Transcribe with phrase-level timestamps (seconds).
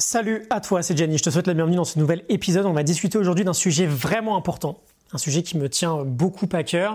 [0.00, 2.66] Salut à toi, c'est Jenny, je te souhaite la bienvenue dans ce nouvel épisode.
[2.66, 4.78] On va discuter aujourd'hui d'un sujet vraiment important,
[5.12, 6.94] un sujet qui me tient beaucoup à cœur.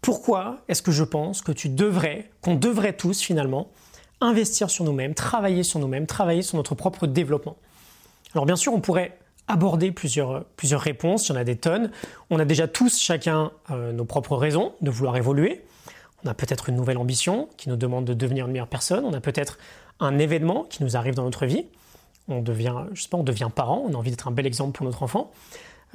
[0.00, 3.70] Pourquoi est-ce que je pense que tu devrais, qu'on devrait tous finalement,
[4.20, 7.56] investir sur nous-mêmes, travailler sur nous-mêmes, travailler sur notre propre développement?
[8.34, 9.18] Alors bien sûr, on pourrait
[9.48, 11.90] aborder plusieurs, plusieurs réponses, il y en a des tonnes.
[12.30, 15.64] On a déjà tous chacun euh, nos propres raisons de vouloir évoluer.
[16.24, 19.04] On a peut-être une nouvelle ambition qui nous demande de devenir une meilleure personne.
[19.04, 19.58] On a peut-être
[19.98, 21.66] un événement qui nous arrive dans notre vie.
[22.28, 23.84] On devient, je sais pas, on devient parent.
[23.86, 25.30] On a envie d'être un bel exemple pour notre enfant.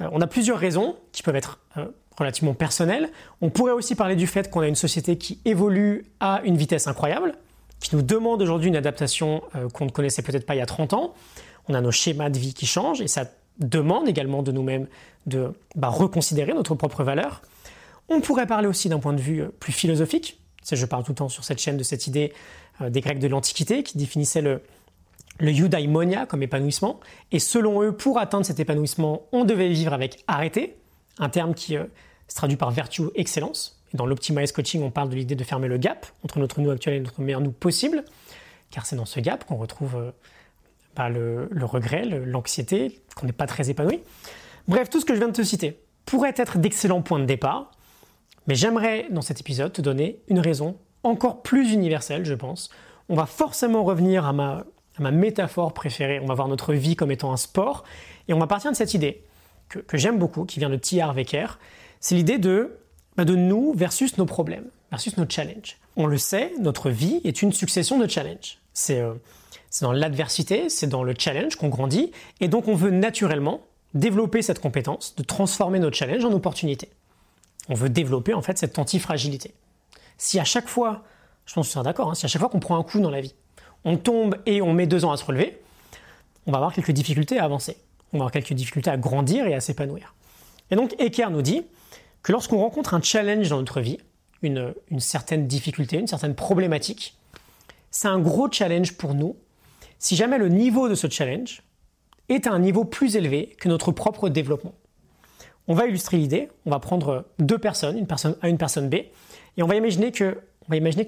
[0.00, 1.86] Euh, on a plusieurs raisons qui peuvent être euh,
[2.18, 3.10] relativement personnelles.
[3.40, 6.86] On pourrait aussi parler du fait qu'on a une société qui évolue à une vitesse
[6.86, 7.34] incroyable,
[7.80, 9.42] qui nous demande aujourd'hui une adaptation
[9.72, 11.14] qu'on ne connaissait peut-être pas il y a 30 ans.
[11.68, 13.24] On a nos schémas de vie qui changent et ça
[13.58, 14.86] demande également de nous-mêmes
[15.26, 17.42] de bah, reconsidérer notre propre valeur.
[18.08, 20.40] On pourrait parler aussi d'un point de vue euh, plus philosophique.
[20.70, 22.32] Je parle tout le temps sur cette chaîne de cette idée
[22.80, 24.62] euh, des Grecs de l'Antiquité qui définissait le,
[25.40, 27.00] le eudaimonia comme épanouissement.
[27.32, 30.76] Et selon eux, pour atteindre cet épanouissement, on devait vivre avec arrêter,
[31.18, 31.84] un terme qui euh,
[32.28, 33.82] se traduit par vertu excellence.
[33.92, 36.70] Et dans l'Optimize Coaching, on parle de l'idée de fermer le gap entre notre nous
[36.70, 38.04] actuel et notre meilleur nous possible,
[38.70, 40.12] car c'est dans ce gap qu'on retrouve
[41.08, 44.00] le, regret, l'anxiété, qu'on n'est pas très épanoui.
[44.68, 47.70] Bref, tout ce que je viens de te citer pourrait être d'excellents points de départ,
[48.46, 52.70] mais j'aimerais dans cet épisode te donner une raison encore plus universelle, je pense.
[53.08, 54.64] On va forcément revenir à ma,
[55.00, 57.84] métaphore préférée, on va voir notre vie comme étant un sport,
[58.28, 59.24] et on va partir de cette idée
[59.68, 61.00] que, j'aime beaucoup, qui vient de T.
[61.00, 61.18] Harv
[62.00, 62.76] c'est l'idée de,
[63.16, 65.78] bah, de nous versus nos problèmes, versus nos challenges.
[65.96, 68.58] On le sait, notre vie est une succession de challenges.
[68.74, 69.14] C'est euh,
[69.70, 72.10] c'est dans l'adversité, c'est dans le challenge qu'on grandit,
[72.40, 73.60] et donc on veut naturellement
[73.94, 76.90] développer cette compétence de transformer notre challenge en opportunité.
[77.68, 79.54] On veut développer en fait cette antifragilité.
[80.18, 81.04] Si à chaque fois,
[81.46, 83.10] je pense que c'est d'accord, hein, si à chaque fois qu'on prend un coup dans
[83.10, 83.34] la vie,
[83.84, 85.60] on tombe et on met deux ans à se relever,
[86.46, 87.76] on va avoir quelques difficultés à avancer.
[88.12, 90.14] On va avoir quelques difficultés à grandir et à s'épanouir.
[90.70, 91.62] Et donc Eker nous dit
[92.22, 93.98] que lorsqu'on rencontre un challenge dans notre vie,
[94.42, 97.16] une, certaine difficulté, une certaine problématique,
[97.90, 99.36] c'est un gros challenge pour nous
[99.98, 101.62] si jamais le niveau de ce challenge
[102.28, 104.74] est à un niveau plus élevé que notre propre développement.
[105.68, 108.88] On va illustrer l'idée, on va prendre deux personnes, une personne A et une personne
[108.88, 110.40] B, et on va imaginer que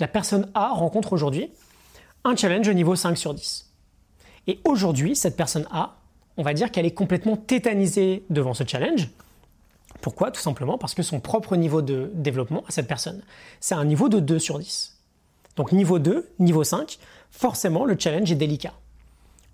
[0.00, 1.50] la personne A rencontre aujourd'hui
[2.24, 3.70] un challenge au niveau 5 sur 10.
[4.46, 5.96] Et aujourd'hui, cette personne A,
[6.36, 9.08] on va dire qu'elle est complètement tétanisée devant ce challenge.
[10.00, 10.30] Pourquoi?
[10.30, 13.22] Tout simplement parce que son propre niveau de développement à cette personne,
[13.60, 14.98] c'est un niveau de 2 sur 10.
[15.56, 16.98] Donc niveau 2, niveau 5,
[17.30, 18.72] forcément le challenge est délicat.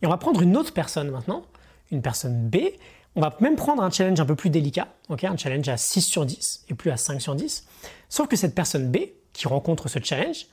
[0.03, 1.43] Et on va prendre une autre personne maintenant,
[1.91, 2.59] une personne B.
[3.17, 6.27] On va même prendre un challenge un peu plus délicat, un challenge à 6 sur
[6.27, 7.67] 10 et plus à 5 sur 10.
[8.09, 8.99] Sauf que cette personne B,
[9.33, 10.47] qui rencontre ce challenge,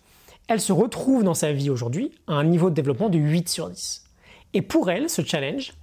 [0.47, 3.69] elle se retrouve dans sa vie aujourd'hui à un niveau de développement de 8 sur
[3.69, 4.05] 10.
[4.53, 5.73] Et pour elle, ce challenge,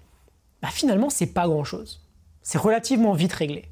[0.63, 2.07] bah finalement, c'est pas grand chose.
[2.43, 3.65] C'est relativement vite réglé.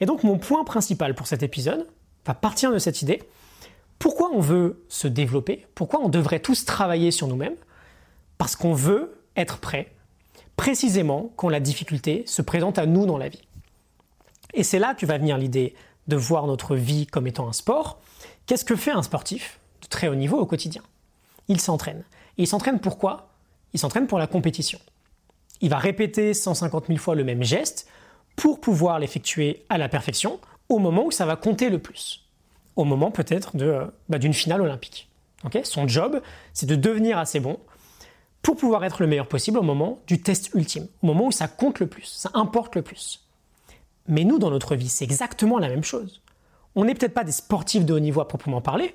[0.00, 1.86] Et donc, mon point principal pour cet épisode
[2.26, 3.22] va partir de cette idée
[3.98, 5.66] pourquoi on veut se développer?
[5.74, 7.56] Pourquoi on devrait tous travailler sur nous-mêmes?
[8.36, 9.92] Parce qu'on veut être prêt,
[10.56, 13.42] précisément quand la difficulté se présente à nous dans la vie.
[14.54, 15.74] Et c'est là que va venir l'idée
[16.06, 18.00] de voir notre vie comme étant un sport.
[18.46, 19.58] Qu'est-ce que fait un sportif?
[19.88, 20.82] Très haut niveau au quotidien
[21.48, 22.04] Il s'entraîne.
[22.36, 23.28] Et il s'entraîne pourquoi
[23.72, 24.78] Il s'entraîne pour la compétition.
[25.60, 27.88] Il va répéter 150 000 fois le même geste
[28.36, 30.38] pour pouvoir l'effectuer à la perfection
[30.68, 32.28] au moment où ça va compter le plus
[32.78, 33.52] au moment peut-être
[34.08, 35.08] bah, d'une finale olympique.
[35.64, 36.22] Son job,
[36.54, 37.58] c'est de devenir assez bon
[38.40, 41.48] pour pouvoir être le meilleur possible au moment du test ultime, au moment où ça
[41.48, 43.26] compte le plus, ça importe le plus.
[44.06, 46.22] Mais nous, dans notre vie, c'est exactement la même chose.
[46.76, 48.94] On n'est peut-être pas des sportifs de haut niveau à proprement parler,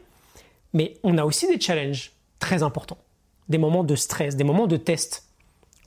[0.74, 2.98] mais on a aussi des challenges très importants,
[3.50, 5.28] des moments de stress, des moments de test,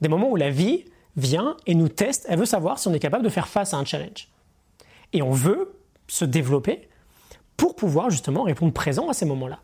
[0.00, 0.84] des moments où la vie
[1.16, 3.78] vient et nous teste, elle veut savoir si on est capable de faire face à
[3.78, 4.28] un challenge.
[5.12, 6.88] Et on veut se développer
[7.56, 9.60] pour pouvoir justement répondre présent à ces moments-là.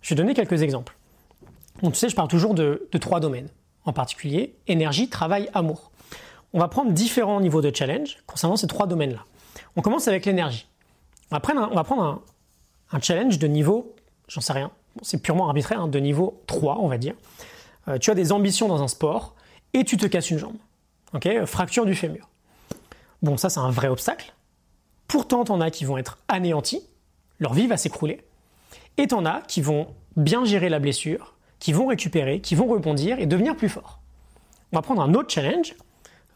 [0.00, 0.96] Je vais donner quelques exemples.
[1.82, 3.48] tu sais, je parle toujours de, trois domaines,
[3.84, 5.90] en particulier énergie, travail, amour.
[6.52, 9.24] On va prendre différents niveaux de challenge concernant ces trois domaines-là.
[9.76, 10.66] On commence avec l'énergie.
[11.30, 12.22] On va prendre, on va prendre
[12.90, 13.94] un, challenge de niveau,
[14.30, 14.70] j'en sais rien,
[15.02, 17.14] c'est purement arbitraire, hein, de niveau 3, on va dire.
[17.88, 19.34] Euh, tu as des ambitions dans un sport
[19.74, 20.56] et tu te casses une jambe.
[21.12, 22.28] ok Fracture du fémur.
[23.22, 24.32] Bon, ça c'est un vrai obstacle.
[25.08, 26.82] Pourtant, en as qui vont être anéantis
[27.40, 28.20] leur vie va s'écrouler.
[28.96, 33.18] Et t'en as qui vont bien gérer la blessure, qui vont récupérer, qui vont rebondir
[33.18, 34.00] et devenir plus forts.
[34.72, 35.74] On va prendre un autre challenge,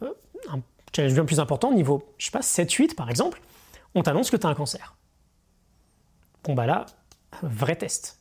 [0.02, 0.10] euh,
[0.50, 0.60] un
[0.94, 3.40] challenge bien plus important, niveau, je sais pas, 7-8 par exemple.
[3.94, 4.96] On t'annonce que tu as un cancer.
[6.42, 6.86] Bon bah là,
[7.42, 8.20] vrai test.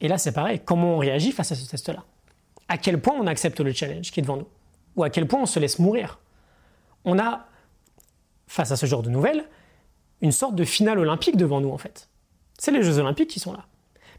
[0.00, 2.04] Et là c'est pareil, comment on réagit face à ce test-là?
[2.68, 4.48] À quel point on accepte le challenge qui est devant nous?
[4.96, 6.18] Ou à quel point on se laisse mourir?
[7.04, 7.46] On a,
[8.46, 9.44] face à ce genre de nouvelles,
[10.20, 12.08] une sorte de finale olympique devant nous en fait.
[12.58, 13.66] C'est les Jeux olympiques qui sont là.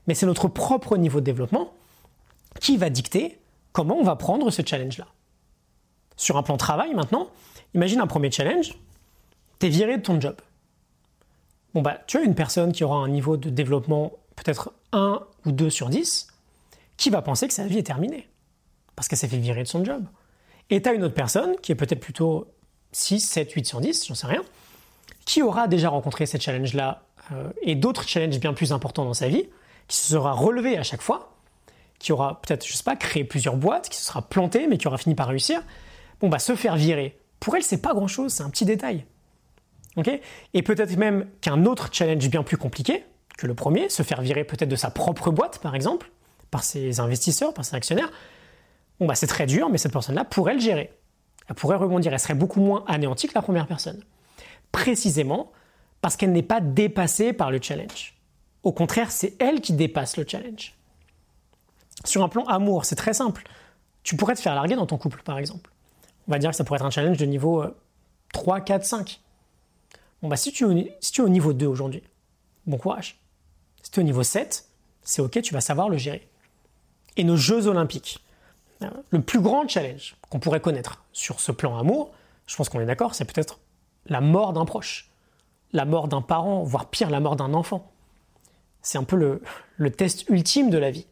[0.07, 1.74] Mais c'est notre propre niveau de développement
[2.59, 3.39] qui va dicter
[3.74, 5.07] comment on va prendre ce challenge-là.
[6.15, 7.30] Sur un plan travail maintenant,
[7.75, 8.75] imagine un premier challenge,
[9.59, 10.36] tu es viré de ton job.
[11.74, 14.13] Bon bah tu as une personne qui aura un niveau de développement
[14.44, 16.27] peut-être 1 ou 2 sur 10,
[16.97, 18.27] qui va penser que sa vie est terminée.
[18.95, 20.06] Parce qu'elle s'est fait virer de son job.
[20.69, 22.47] Et tu as une autre personne qui est peut-être plutôt
[22.91, 24.44] 6, 7, 8 sur 10, j'en sais rien,
[25.25, 29.27] qui aura déjà rencontré ces challenges-là euh, et d'autres challenges bien plus importants dans sa
[29.27, 29.45] vie,
[29.88, 31.33] qui se sera relevé à chaque fois,
[31.97, 34.88] qui aura peut-être, je sais pas, créé plusieurs boîtes, qui se sera planté, mais qui
[34.88, 35.62] aura fini par réussir,
[36.21, 39.06] bon bah se faire virer, pour elle c'est pas grand-chose, c'est un petit détail.
[40.53, 43.03] et peut-être même qu'un autre challenge bien plus compliqué
[43.39, 46.12] que le premier, se faire virer peut-être de sa propre boîte par exemple,
[46.51, 48.12] par ses investisseurs, par ses actionnaires,
[49.00, 50.91] bon bah c'est très dur, mais cette personne-là pourrait le gérer.
[51.47, 54.03] Elle pourrait rebondir, elle serait beaucoup moins anéantie que la première personne.
[54.71, 55.51] Précisément
[56.01, 58.15] parce qu'elle n'est pas dépassée par le challenge.
[58.63, 60.75] Au contraire, c'est elle qui dépasse le challenge.
[62.06, 63.44] Sur un plan amour, c'est très simple.
[64.03, 65.71] Tu pourrais te faire larguer dans ton couple, par exemple.
[66.27, 67.63] On va dire que ça pourrait être un challenge de niveau
[68.33, 69.21] 3, 4, 5.
[70.21, 70.65] Bon, bah, si tu,
[71.00, 72.03] si tu es au niveau 2 aujourd'hui,
[72.65, 73.19] bon courage.
[73.89, 74.65] Si tu es au niveau 7,
[75.01, 76.30] c'est ok, tu vas savoir le gérer.
[77.18, 78.24] Et nos Jeux olympiques,
[78.83, 82.12] euh, le plus grand challenge qu'on pourrait connaître sur ce plan amour,
[82.45, 83.59] je pense qu'on est d'accord, c'est peut-être
[84.06, 85.09] la mort d'un proche,
[85.74, 87.91] la mort d'un parent, voire pire, la mort d'un enfant.
[88.83, 89.41] C'est un peu le,
[89.77, 91.07] le test ultime de la vie.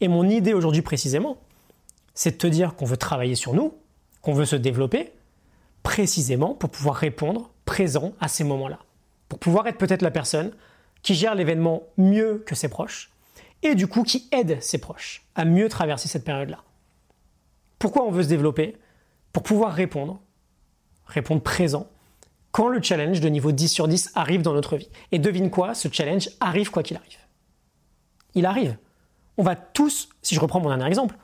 [0.00, 1.36] Et mon idée aujourd'hui précisément,
[2.14, 3.74] c'est de te dire qu'on veut travailler sur nous,
[4.22, 5.12] qu'on veut se développer,
[5.84, 8.80] précisément pour pouvoir répondre présent à ces moments-là.
[9.28, 10.50] Pour pouvoir être peut-être la personne
[11.02, 13.10] qui gère l'événement mieux que ses proches,
[13.62, 16.62] et du coup qui aide ses proches à mieux traverser cette période-là.
[17.78, 18.76] Pourquoi on veut se développer?
[19.32, 20.20] Pour pouvoir répondre,
[21.06, 21.88] répondre présent,
[22.50, 24.88] quand le challenge de niveau 10 sur 10 arrive dans notre vie.
[25.12, 27.18] Et devine quoi, ce challenge arrive quoi qu'il arrive.
[28.34, 28.76] Il arrive.
[29.36, 31.16] On va tous, si je reprends mon dernier exemple,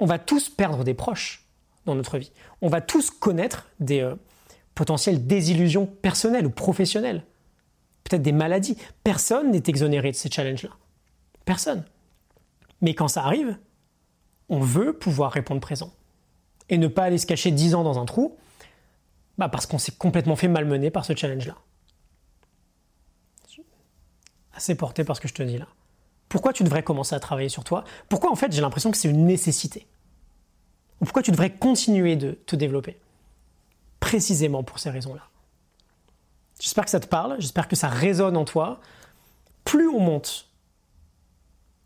[0.00, 1.44] on va tous perdre des proches
[1.84, 2.32] dans notre vie.
[2.62, 4.14] On va tous connaître des euh,
[4.74, 7.24] potentielles désillusions personnelles ou professionnelles.
[8.08, 8.76] Peut-être des maladies.
[9.02, 10.70] Personne n'est exonéré de ces challenges-là.
[11.44, 11.84] Personne.
[12.80, 13.58] Mais quand ça arrive,
[14.48, 15.92] on veut pouvoir répondre présent.
[16.68, 18.36] Et ne pas aller se cacher 10 ans dans un trou,
[19.38, 21.56] bah parce qu'on s'est complètement fait malmener par ce challenge-là.
[24.54, 25.66] Assez porté par ce que je te dis là.
[26.28, 27.82] Pourquoi tu devrais commencer à travailler sur toi?
[28.08, 29.88] Pourquoi en fait j'ai l'impression que c'est une nécessité?
[31.00, 32.98] Ou pourquoi tu devrais continuer de te développer?
[33.98, 35.28] Précisément pour ces raisons-là.
[36.60, 38.80] J'espère que ça te parle, j'espère que ça résonne en toi.
[39.64, 40.48] Plus on monte,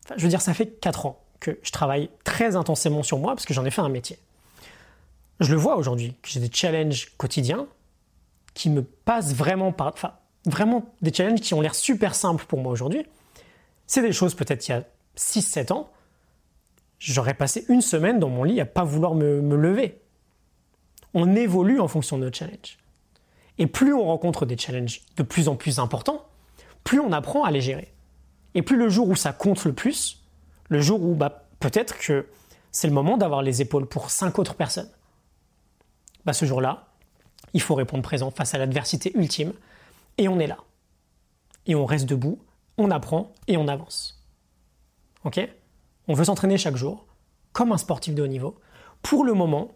[0.05, 3.33] enfin, je veux dire, ça fait 4 ans que je travaille très intensément sur moi
[3.33, 4.17] parce que j'en ai fait un métier.
[5.39, 7.65] Je le vois aujourd'hui, que j'ai des challenges quotidiens
[8.53, 9.87] qui me passent vraiment par.
[9.87, 10.13] Enfin,
[10.45, 13.05] vraiment des challenges qui ont l'air super simples pour moi aujourd'hui.
[13.87, 14.83] C'est des choses peut-être il y a
[15.17, 15.89] 6-7 ans,
[16.99, 19.99] j'aurais passé une semaine dans mon lit à pas vouloir me lever.
[21.13, 22.77] On évolue en fonction de nos challenges.
[23.57, 26.25] Et plus on rencontre des challenges de plus en plus importants,
[26.83, 27.93] plus on apprend à les gérer.
[28.55, 30.23] Et plus le jour où ça compte le plus,
[30.69, 32.27] le jour où bah, peut-être que
[32.71, 34.89] c'est le moment d'avoir les épaules pour cinq autres personnes,
[36.25, 36.87] bah, ce jour-là,
[37.53, 39.53] il faut répondre présent face à l'adversité ultime,
[40.17, 40.57] et on est là.
[41.65, 42.39] Et on reste debout,
[42.77, 44.23] on apprend et on avance.
[46.07, 47.05] On veut s'entraîner chaque jour,
[47.53, 48.59] comme un sportif de haut niveau,
[49.01, 49.71] pour le moment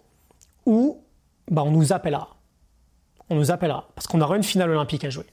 [0.65, 1.03] où
[1.49, 2.34] bah, on nous appellera.
[3.29, 5.25] On nous appellera, parce qu'on aura une finale olympique à jouer.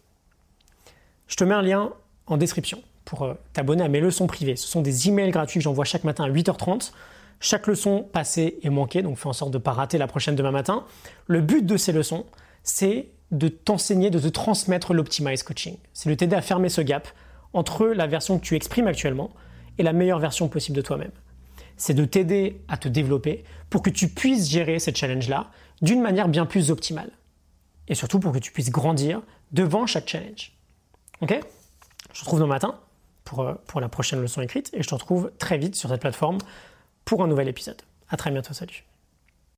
[1.27, 1.93] Je te mets un lien
[2.27, 4.57] en description pour euh, t'abonner à mes leçons privées.
[4.57, 6.93] Ce sont des emails gratuits que j'envoie chaque matin à 8h30.
[7.41, 10.37] Chaque leçon passée est manquée, donc fais en sorte de ne pas rater la prochaine
[10.37, 10.85] demain matin.
[11.27, 12.25] Le but de ces leçons,
[12.63, 15.77] c'est de t'enseigner, de te transmettre l'Optimize Coaching.
[15.93, 17.09] C'est de t'aider à fermer ce gap
[17.53, 19.31] entre la version que tu exprimes actuellement
[19.79, 21.11] et la meilleure version possible de toi-même.
[21.77, 26.29] C'est de t'aider à te développer pour que tu puisses gérer cette challenge-là d'une manière
[26.29, 27.11] bien plus optimale.
[27.89, 30.53] Et surtout pour que tu puisses grandir devant chaque challenge.
[31.21, 31.39] Ok?
[32.13, 32.79] Je te retrouve demain matin
[33.25, 36.01] pour, euh, pour la prochaine leçon écrite et je te retrouve très vite sur cette
[36.01, 36.39] plateforme
[37.05, 37.81] pour un nouvel épisode.
[38.09, 38.92] À très bientôt, salut